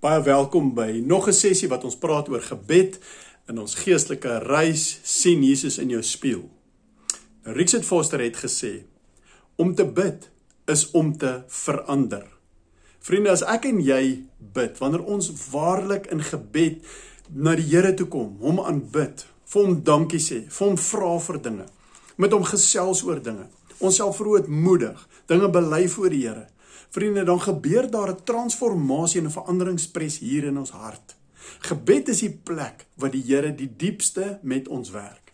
[0.00, 2.98] Baie welkom by nog 'n sessie wat ons praat oor gebed
[3.48, 6.48] in ons geestelike reis sien Jesus in jou spieël.
[7.44, 8.84] Nou Richard Foster het gesê
[9.56, 10.30] om te bid
[10.64, 12.26] is om te verander.
[13.00, 16.80] Vriende, as ek en jy bid, wanneer ons waarlik in gebed
[17.28, 21.42] na die Here toe kom, hom aanbid, vir hom dankie sê, vir hom vra vir
[21.42, 21.66] dinge,
[22.16, 23.46] met hom gesels oor dinge,
[23.78, 26.46] onsself verootmoedig, dinge bely voor die Here
[26.90, 31.16] Vriende, dan gebeur daar 'n transformasie en 'n veranderingspres hier in ons hart.
[31.58, 35.32] Gebed is die plek waar die Here die diepste met ons werk.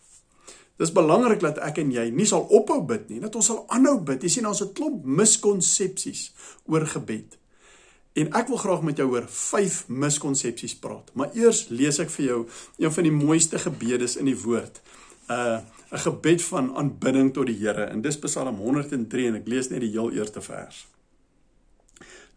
[0.77, 3.97] Dis belangrik dat ek en jy nie sal ophou bid nie, dat ons sal aanhou
[4.05, 4.21] bid.
[4.21, 6.31] Jy sien ons het 'n klomp miskonsepsies
[6.65, 7.37] oor gebed.
[8.13, 11.11] En ek wil graag met jou oor 5 miskonsepsies praat.
[11.13, 14.81] Maar eers lees ek vir jou een van die mooiste gebedes in die woord.
[15.29, 15.59] Uh
[15.91, 17.83] 'n gebed van aanbidding tot die Here.
[17.83, 20.87] En dis Psalm 103 en ek lees net die heel eerste vers.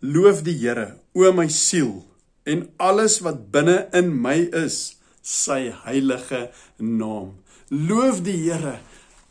[0.01, 2.07] Loof die Here, o my siel,
[2.49, 6.47] en alles wat binne in my is, sy heilige
[6.81, 7.35] naam.
[7.69, 8.79] Loof die Here,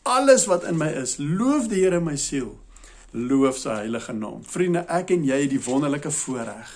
[0.05, 1.15] alles wat in my is.
[1.17, 2.51] Loof die Here my siel.
[3.17, 4.43] Loof sy heilige naam.
[4.45, 6.75] Vriende, ek en jy het die wonderlike voorreg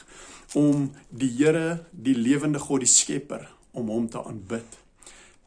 [0.57, 3.45] om die Here, die lewende God, die Skepper,
[3.77, 4.79] om hom te aanbid.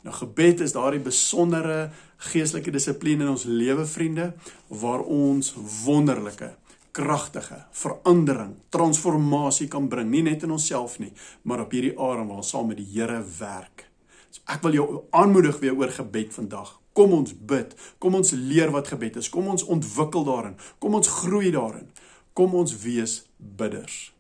[0.07, 1.89] Nou gebed is daardie besondere
[2.31, 4.29] geestelike dissipline in ons lewe, vriende,
[4.71, 5.51] waar ons
[5.83, 6.53] wonderlike
[6.97, 11.13] kragtige verandering, transformasie kan bring, nie net in onsself nie,
[11.45, 13.87] maar op hierdie aard waar ons saam met die Here werk.
[14.33, 14.87] So ek wil jou
[15.17, 16.75] aanmoedig weer oor gebed vandag.
[16.97, 17.75] Kom ons bid.
[18.01, 19.29] Kom ons leer wat gebed is.
[19.29, 20.57] Kom ons ontwikkel daarin.
[20.81, 21.91] Kom ons groei daarin.
[22.37, 24.15] Kom ons wees bidders.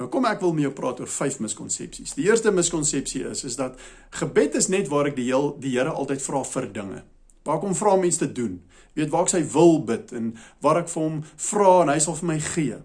[0.00, 2.14] Nou kom ek wil met jou praat oor vyf miskonsepsies.
[2.16, 3.80] Die eerste miskonsepsie is is dat
[4.16, 7.02] gebed is net waar ek die heel die Here altyd vra vir dinge.
[7.50, 8.60] Waar kom vra mense te doen?
[8.94, 10.30] Weet waar ek sy wil bid en
[10.62, 11.18] waar ek vir hom
[11.50, 12.78] vra en hy sal vir my gee.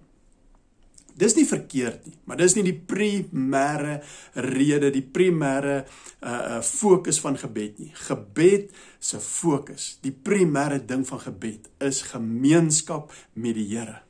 [1.15, 4.01] Dis nie verkeerd nie, maar dis nie die primêre
[4.35, 7.93] rede, die primêre uh uh fokus van gebed nie.
[8.09, 14.01] Gebed se fokus, die primêre ding van gebed is gemeenskap met die Here.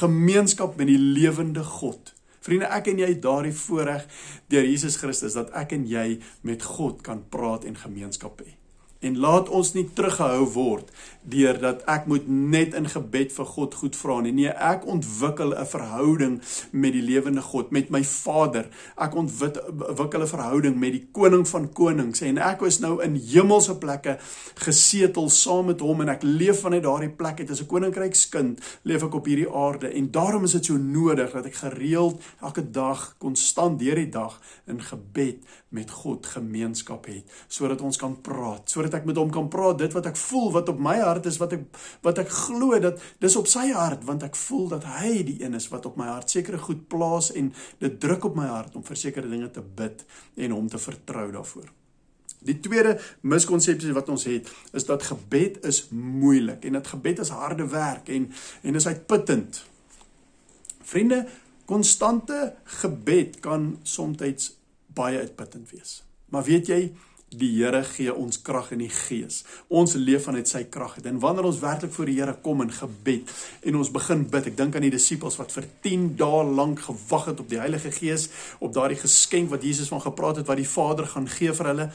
[0.00, 2.14] Gemeenskap met die lewende God.
[2.44, 4.08] Vriende, ek en jy het daardie voorreg
[4.52, 8.56] deur Jesus Christus dat ek en jy met God kan praat en gemeenskap hê.
[9.04, 10.92] En laat ons nie teruggehou word
[11.24, 14.32] deur dat ek moet net in gebed vir God goed vra nie.
[14.36, 16.34] Nee, ek ontwikkel 'n verhouding
[16.72, 18.68] met die lewende God, met my Vader.
[18.96, 23.78] Ek ontwikkel 'n verhouding met die koning van konings en ek is nou in hemelse
[23.78, 24.18] plekke
[24.54, 29.02] gesetel saam met hom en ek leef vanuit daardie plek uit as 'n koninkrykskind, leef
[29.02, 33.14] ek op hierdie aarde en daarom is dit so nodig dat ek gereeld elke dag
[33.18, 35.38] konstant deur die dag in gebed
[35.74, 39.94] met God gemeenskap het sodat ons kan praat, sodat ek met hom kan praat, dit
[39.94, 41.66] wat ek voel, wat op my hart is, wat ek
[42.06, 45.58] wat ek glo dat dis op sy hart, want ek voel dat hy die een
[45.58, 47.52] is wat op my hart sekere goed plaas en
[47.82, 50.04] dit druk op my hart om vir sekere dinge te bid
[50.36, 51.72] en hom te vertrou daarvoor.
[52.44, 57.32] Die tweede miskonsepsie wat ons het, is dat gebed is moeilik en dat gebed is
[57.32, 58.28] harde werk en
[58.62, 59.62] en is uitputtend.
[60.84, 61.24] Vriende,
[61.64, 64.52] konstante gebed kan soms
[64.94, 66.02] baie uitputtend wees.
[66.32, 66.80] Maar weet jy,
[67.38, 69.42] die Here gee ons krag in die gees.
[69.72, 70.96] Ons leef vanuit sy krag.
[71.02, 73.32] En wanneer ons werklik voor die Here kom in gebed
[73.64, 77.30] en ons begin bid, ek dink aan die disippels wat vir 10 dae lank gewag
[77.32, 78.28] het op die Heilige Gees,
[78.60, 81.88] op daardie geskenk wat Jesus van gepraat het wat die Vader gaan gee vir hulle,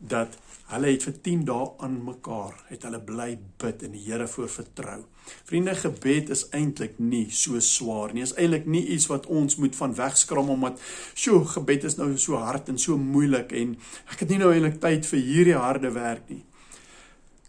[0.00, 0.38] dat
[0.70, 4.48] hulle het vir 10 dae aan mekaar het hulle bly bid en die Here voor
[4.50, 5.00] vertrou.
[5.48, 8.22] Vriende, gebed is eintlik nie so swaar nie.
[8.22, 10.78] Is eintlik nie iets wat ons moet van wegskram omdat
[11.14, 13.74] sjo, gebed is nou so hard en so moeilik en
[14.12, 16.44] ek het nie nou eintlik tyd vir hierdie harde werk nie.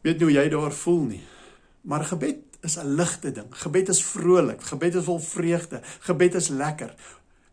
[0.01, 1.23] Weet nie hoe jy daar voel nie.
[1.85, 3.49] Maar gebed is 'n ligte ding.
[3.49, 4.61] Gebed is vrolik.
[4.61, 5.81] Gebed is vol vreugde.
[5.99, 6.93] Gebed is lekker.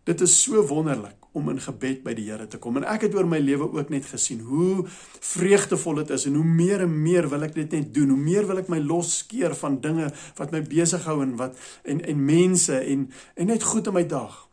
[0.04, 2.80] Dit is so wonderlik om in gebed by die Here te kom.
[2.80, 4.84] En ek het oor my lewe ook net gesien hoe
[5.30, 8.12] vreugdevol dit is en hoe meer en meer wil ek dit net doen.
[8.14, 10.10] Hoe meer wil ek my losskeer van dinge
[10.40, 14.04] wat my besig hou en wat en en mense en en net goed in my
[14.06, 14.44] dag.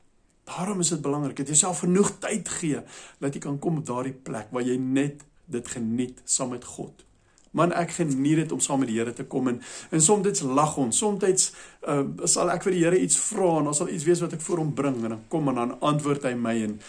[0.45, 2.83] Daarom is dit belangrik dat jy self genoeg tyd gee
[3.24, 7.05] dat jy kan kom op daardie plek waar jy net dit geniet saam met God.
[7.56, 9.62] Man ek geniet dit om saam met die Here te kom en
[9.96, 10.98] en soms lag ons.
[10.98, 11.52] Soms
[11.88, 14.44] uh, sal ek vir die Here iets vra en dan sal iets wees wat ek
[14.44, 16.80] voor hom bring en dan kom en dan antwoord hy my en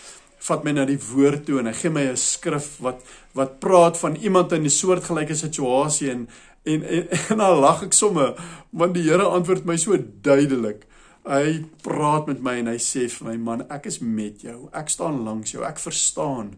[0.47, 3.01] vat my na die woord toe en hy gee my 'n skrif wat
[3.39, 6.29] wat praat van iemand in 'n soortgelyke situasie en
[6.65, 8.35] en en, en dan lag ek sommer
[8.71, 10.87] want die Here antwoord my so duidelik.
[11.27, 14.69] Hy praat met my en hy sê vir my man, ek is met jou.
[14.73, 15.65] Ek staan langs jou.
[15.67, 16.55] Ek verstaan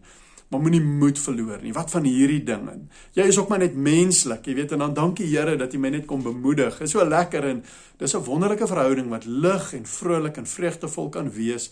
[0.49, 1.73] maar moenie moed verloor nie.
[1.73, 2.73] Wat van hierdie dinge?
[3.13, 5.91] Jy is ook maar net menslik, jy weet en dan dankie Here dat jy my
[5.93, 6.79] net kom bemoedig.
[6.79, 7.63] Dit is so lekker en
[7.97, 11.69] dis 'n wonderlike verhouding wat lig en vrolik en vreugdevol kan wees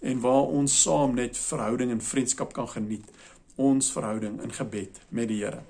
[0.00, 3.04] en waar ons saam net verhouding en vriendskap kan geniet.
[3.56, 5.62] Ons verhouding in gebed met die Here.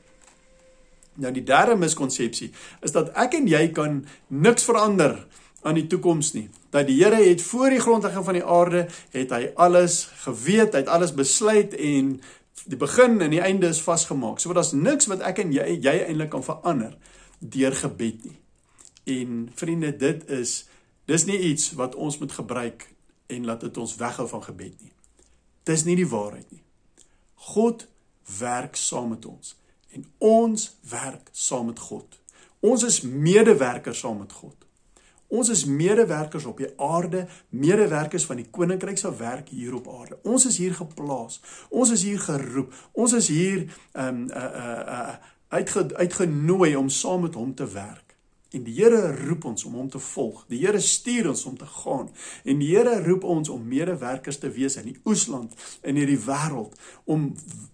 [1.14, 2.52] Nou die derde miskonsepsie
[2.82, 5.26] is dat ek en jy kan niks verander
[5.62, 6.48] aan die toekoms nie.
[6.70, 10.84] Dat die Here het voor die grondlegging van die aarde het hy alles geweet, hy
[10.84, 12.20] het alles besluit en
[12.64, 14.40] die begin en die einde is vasgemaak.
[14.40, 16.96] So daar's niks wat ek en jy jy eintlik kan verander
[17.38, 18.38] deur gebed nie.
[19.04, 20.64] En vriende, dit is
[21.10, 22.86] dis nie iets wat ons moet gebruik
[23.26, 24.92] en laat dit ons weghou van gebed nie.
[25.64, 26.62] Dis nie die waarheid nie.
[27.50, 27.86] God
[28.38, 29.56] werk saam met ons
[29.90, 32.18] en ons werk saam met God.
[32.60, 34.59] Ons is medewerkers saam met God.
[35.30, 40.18] Ons is medewerkers op die aarde, medewerkers van die koninkryk se werk hier op aarde.
[40.26, 41.40] Ons is hier geplaas.
[41.70, 42.74] Ons is hier geroep.
[42.92, 45.14] Ons is hier ehm um, uh uh, uh
[45.50, 48.09] uitge, uitgenooi om saam met hom te werk.
[48.50, 50.42] En die Here roep ons om hom te volg.
[50.50, 52.08] Die Here stuur ons om te gaan.
[52.44, 55.54] En die Here roep ons om medewerkers te wees in die oesland
[55.86, 56.74] in hierdie wêreld
[57.04, 57.30] om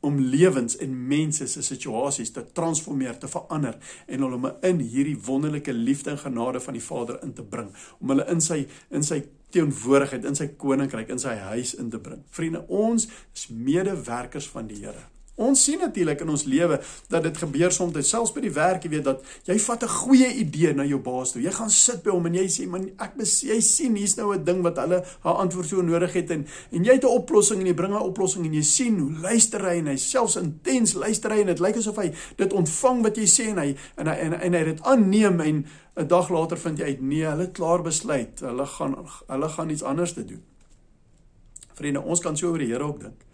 [0.06, 5.72] om lewens en mense se situasies te transformeer, te verander en hulle in hierdie wonderlike
[5.72, 8.60] liefde en genade van die Vader in te bring, om hulle in sy
[8.94, 9.22] in sy
[9.56, 12.22] teenwoordigheid in sy koninkryk in sy huis in te bring.
[12.30, 15.08] Vriende, ons is medewerkers van die Here.
[15.36, 16.78] Ons sien natuurlik in ons lewe
[17.12, 20.30] dat dit gebeur soms, selfs by die werk, jy weet dat jy vat 'n goeie
[20.40, 21.42] idee na jou baas toe.
[21.42, 24.32] Jy gaan sit by hom en jy sê, "Man, ek bes jy sien hier's nou
[24.32, 27.60] 'n ding wat hulle haar antwoord so nodig het en en jy het 'n oplossing
[27.60, 30.94] en jy bring 'n oplossing en jy sien hoe luister hy en hy selfs intens
[30.94, 34.06] luister hy en dit lyk asof hy dit ontvang wat jy sê en hy en
[34.06, 35.66] hy en, en hy dit aanneem en
[35.96, 38.40] 'n dag later vind jy uit nee, hulle klaar besluit.
[38.40, 38.96] Hulle gaan
[39.26, 40.42] hulle gaan iets anders te doen.
[41.74, 43.24] Vriende, ons kan so oor die Here ook dink.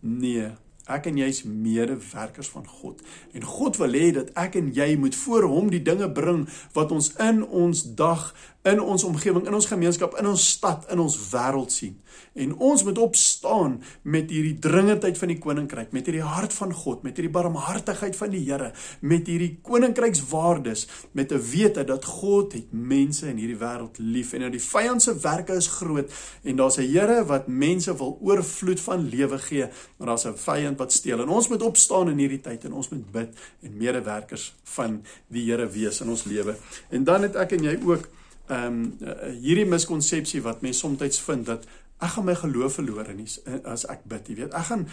[0.00, 0.50] Nee,
[0.86, 3.00] Ek en jy is medewerkers van God.
[3.34, 6.44] En God wil hê dat ek en jy moet voor hom die dinge bring
[6.76, 8.28] wat ons in ons dag
[8.66, 11.94] in ons omgewing, in ons gemeenskap, in ons stad, in ons wêreld sien.
[12.36, 17.04] En ons moet opstaan met hierdie dringendheid van die koninkryk, met hierdie hart van God,
[17.06, 22.72] met hierdie barmhartigheid van die Here, met hierdie koninkrykswaardes, met 'n wete dat God het
[22.72, 26.10] mense in hierdie wêreld lief en dat die vyand se werke is groot
[26.42, 30.78] en daar's 'n Here wat mense wil oorvloed van lewe gee, maar daar's 'n vyand
[30.78, 31.20] wat steel.
[31.20, 33.28] En ons moet opstaan in hierdie tyd en ons moet bid
[33.62, 36.56] en medewerkers van die Here wees in ons lewe.
[36.88, 38.08] En dan het ek en jy ook
[38.48, 39.10] ehm um,
[39.42, 41.66] hierdie miskonsepsie wat mense soms vind dat
[41.98, 44.54] ek gaan my geloof verloor nie eh, as ek bid, jy weet.
[44.54, 44.86] Ek gaan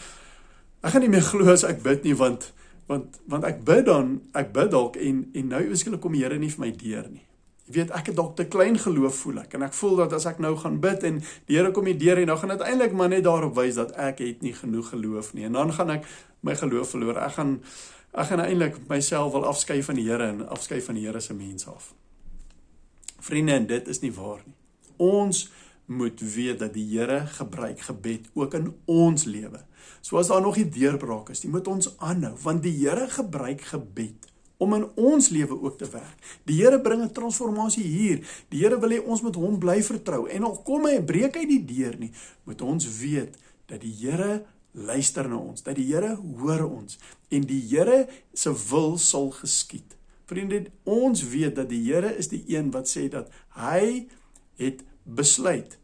[0.84, 2.52] ek gaan nie meer glo as ek bid nie want
[2.88, 6.40] want want ek bid dan ek bid dalk en en nou ewesklik kom die Here
[6.40, 7.24] nie vir my deur nie.
[7.68, 10.28] Jy weet ek het dalk te klein geloof voel ek en ek voel dat as
[10.28, 12.96] ek nou gaan bid en die Here kom nie deur en dan gaan dit eintlik
[13.00, 16.08] maar net daarop wys dat ek het nie genoeg geloof nie en dan gaan ek
[16.44, 17.20] my geloof verloor.
[17.24, 17.60] Ek gaan
[18.14, 21.36] ek gaan eintlik myself wil afskei van die Here en afskei van die Here se
[21.36, 21.94] mense af.
[23.24, 24.56] Vriende, en dit is nie waar nie.
[24.98, 25.46] Ons
[25.86, 29.64] moet weet dat die Here gebruik gebed ook in ons lewe.
[30.02, 33.64] So as daar nog nie deurbraak is, jy moet ons aanhou want die Here gebruik
[33.72, 34.30] gebed
[34.64, 36.20] om in ons lewe ook te werk.
[36.48, 38.20] Die Here bring 'n transformasie hier.
[38.50, 41.46] Die Here wil hê ons moet hom bly vertrou en al kom hy breek hy
[41.46, 42.12] die deur nie,
[42.44, 43.38] moet ons weet
[43.68, 47.00] dat die Here luister na ons, dat die Here hoor ons
[47.30, 49.96] en die Here se wil sal geskied.
[50.26, 54.08] Vriende, ons weet dat die Here is die een wat sê dat hy
[54.56, 55.80] het besluit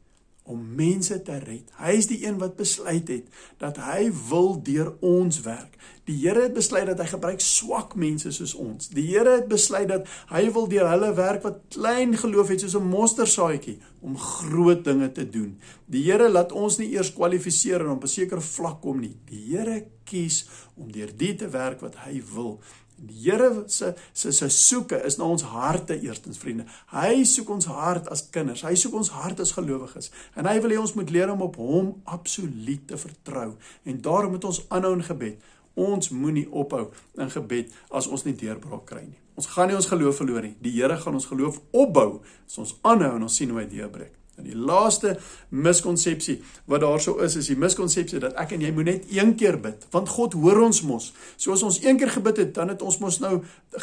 [0.49, 1.67] om mense te red.
[1.77, 3.27] Hy is die een wat besluit het
[3.61, 5.75] dat hy wil deur ons werk.
[6.09, 8.89] Die Here het besluit dat hy gebruik swak mense soos ons.
[8.95, 12.79] Die Here het besluit dat hy wil deur hulle werk wat klein geloof het soos
[12.79, 15.59] 'n mosterdsaadjie om groot dinge te doen.
[15.85, 19.17] Die Here laat ons nie eers kwalifiseer en op 'n sekere vlak kom nie.
[19.29, 22.59] Die Here kies om deur die te werk wat hy wil.
[23.07, 26.65] Die Here se se se soeke is na ons harte eerstens vriende.
[26.91, 28.65] Hy soek ons hart as kinders.
[28.67, 30.11] Hy soek ons hart as gelowiges.
[30.35, 33.53] En hy wil hê ons moet leer om op hom absoluut te vertrou.
[33.83, 35.49] En daarom moet ons aanhou in gebed.
[35.79, 39.19] Ons moenie ophou in gebed as ons nie deurbraak kry nie.
[39.39, 40.55] Ons gaan nie ons geloof verloor nie.
[40.59, 44.15] Die Here gaan ons geloof opbou as ons aanhou en ons sien hoe hy deurbreek.
[44.39, 45.17] En die laaste
[45.49, 49.59] miskonsepsie wat daarso is, is die miskonsepsie dat ek en jy moet net een keer
[49.61, 51.11] bid, want God hoor ons mos.
[51.35, 53.39] So as ons een keer gebid het, dan het ons mos nou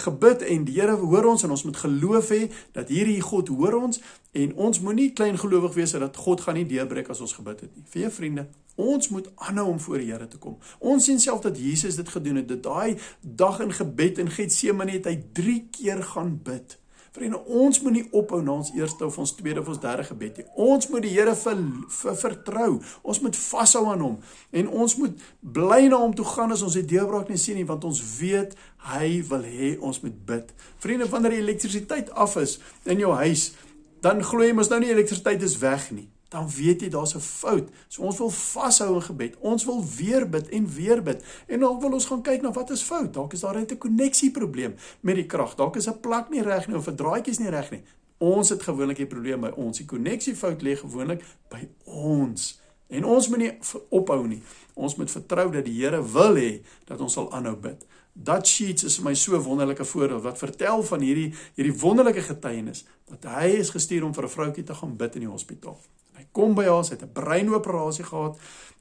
[0.06, 2.42] gebid en die Here hoor ons en ons moet geloof hê
[2.76, 4.00] dat hierdie God hoor ons
[4.36, 7.72] en ons moenie klein gelowig wees dat God gaan nie deurbreek as ons gebid het
[7.72, 7.84] nie.
[7.92, 8.46] Vir jou vriende,
[8.76, 10.58] ons moet aanhou om voor die Here te kom.
[10.78, 12.48] Ons sien self dat Jesus dit gedoen het.
[12.48, 16.76] Dit daai dag in gebed in Getsemane het hy 3 keer gaan bid.
[17.16, 20.40] Vriende, ons moet nie ophou na ons eerste of ons tweede of ons derde gebed
[20.40, 20.46] nie.
[20.60, 21.62] Ons moet die Here ver,
[21.98, 22.66] ver, vertrou.
[23.00, 24.18] Ons moet vashou aan hom
[24.52, 27.64] en ons moet bly na hom toe gaan as ons die deurbraak nie sien nie,
[27.68, 28.52] want ons weet
[28.90, 30.52] hy wil hê ons moet bid.
[30.84, 33.48] Vriende, wanneer die elektrisiteit af is in jou huis,
[34.04, 36.10] dan glo jy mos nou nie elektrisiteit is weg nie.
[36.28, 37.68] Dan weet jy daar's 'n fout.
[37.88, 39.36] So ons wil vashou in gebed.
[39.40, 41.24] Ons wil weer bid en weer bid.
[41.46, 43.14] En dan wil ons gaan kyk na wat is fout.
[43.14, 45.54] Dalk is daar net 'n koneksieprobleem met die krag.
[45.54, 47.82] Dalk is 'n plak nie reg nie of 'n draadjies nie reg nie.
[48.18, 49.76] Ons het gewoonlik die probleem by ons.
[49.76, 52.60] Die koneksiefout lê gewoonlik by ons.
[52.86, 53.52] En ons moet nie
[53.88, 54.42] ophou nie.
[54.74, 57.86] Ons moet vertrou dat die Here wil hê dat ons sal aanhou bid.
[58.22, 62.22] Dat sheets is vir my so 'n wonderlike voorbeeld wat vertel van hierdie hierdie wonderlike
[62.22, 65.80] getuienis dat hy is gestuur om vir 'n vroutjie te gaan bid in die hospitaal.
[66.16, 68.38] Hy kom by haar, sy het 'n breinoperasie gehad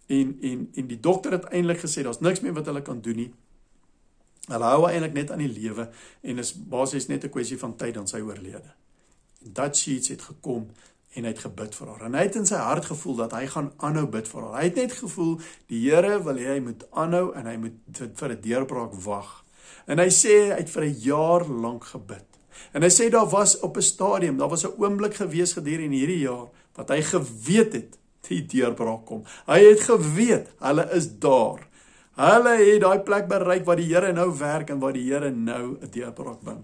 [0.08, 3.16] en en en die dokter het eintlik gesê daar's niks meer wat hulle kan doen
[3.16, 3.34] nie.
[4.48, 5.90] Hulle hou eintlik net aan die lewe
[6.22, 8.74] en is basies net 'n kwessie van tyd dan sy oorlede.
[9.46, 10.68] En dat sheets het gekom
[11.16, 12.04] en hy het gebid vir haar.
[12.08, 14.56] En hy het in sy hart gevoel dat hy gaan aanhou bid vir haar.
[14.60, 15.34] Hy het net gevoel
[15.72, 19.44] die Here wil hê hy moet aanhou en hy moet vir 'n deurbraak wag.
[19.88, 22.28] En hy sê hy het vir 'n jaar lank gebid.
[22.74, 26.20] En hy sê daar was op 'n stadium, daar was 'n oomblik gewees gedurende hierdie
[26.28, 29.24] jaar wat hy geweet het die deurbraak kom.
[29.46, 31.68] Hy het geweet hulle is daar.
[32.16, 35.78] Hulle het daai plek bereik waar die Here nou werk en waar die Here nou
[35.82, 36.64] 'n deurbraak bring.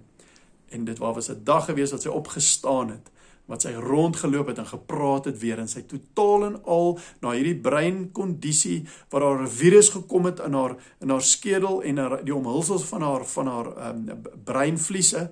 [0.70, 3.12] En dit was 'n dag gewees wat sy opgestaan het
[3.52, 6.94] wat sy rondgeloop het en gepraat het weer in sy totaal en al
[7.24, 11.98] na hierdie breinkondisie waar daar 'n virus gekom het in haar in haar skedel en
[11.98, 15.32] haar die omhulsels van haar van haar um, breinvliese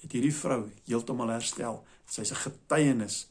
[0.00, 1.84] het hierdie vrou heeltemal herstel.
[2.06, 3.30] Sy's 'n getuienis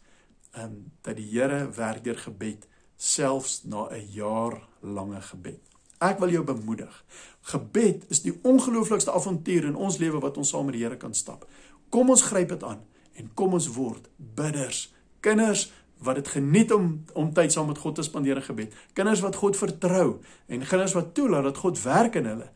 [0.58, 5.62] um, dat die Here werk deur gebed selfs na 'n jaar lange gebed.
[6.00, 7.06] Ek wil jou bemoedig.
[7.42, 11.14] Gebed is die ongelooflikste avontuur in ons lewe wat ons saam met die Here kan
[11.14, 11.48] stap.
[11.90, 12.84] Kom ons gryp dit aan
[13.15, 14.88] en kom ons word bidders,
[15.19, 15.69] kinders
[16.05, 18.74] wat dit geniet om om tyd saam met God te spandeer in gebed.
[18.93, 22.50] Kinders wat God vertrou en kinders wat toelaat dat God werk in hulle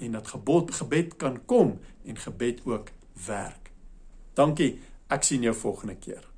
[0.00, 2.90] en dat gebod gebed kan kom en gebed ook
[3.26, 3.70] werk.
[4.34, 4.78] Dankie.
[5.12, 6.33] Ek sien jou volgende keer.